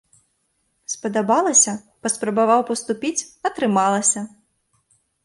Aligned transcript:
Спадабалася, 0.93 1.71
паспрабаваў 2.05 2.61
паступіць, 2.71 3.27
атрымалася! 3.51 4.25